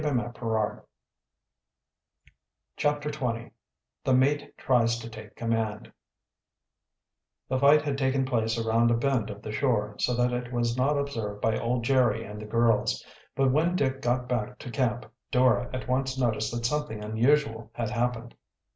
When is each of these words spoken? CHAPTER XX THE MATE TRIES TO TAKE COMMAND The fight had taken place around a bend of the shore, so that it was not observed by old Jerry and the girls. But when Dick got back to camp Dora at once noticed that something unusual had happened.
CHAPTER 2.75 3.11
XX 3.11 3.51
THE 4.03 4.15
MATE 4.15 4.57
TRIES 4.57 4.97
TO 4.97 5.07
TAKE 5.11 5.35
COMMAND 5.35 5.91
The 7.47 7.59
fight 7.59 7.83
had 7.83 7.99
taken 7.99 8.25
place 8.25 8.57
around 8.57 8.89
a 8.89 8.95
bend 8.95 9.29
of 9.29 9.43
the 9.43 9.51
shore, 9.51 9.95
so 9.99 10.15
that 10.15 10.33
it 10.33 10.51
was 10.51 10.75
not 10.75 10.97
observed 10.97 11.39
by 11.41 11.55
old 11.55 11.83
Jerry 11.83 12.25
and 12.25 12.41
the 12.41 12.45
girls. 12.47 13.05
But 13.35 13.51
when 13.51 13.75
Dick 13.75 14.01
got 14.01 14.27
back 14.27 14.57
to 14.57 14.71
camp 14.71 15.05
Dora 15.29 15.69
at 15.71 15.87
once 15.87 16.17
noticed 16.17 16.51
that 16.55 16.65
something 16.65 17.03
unusual 17.03 17.69
had 17.75 17.91
happened. 17.91 18.33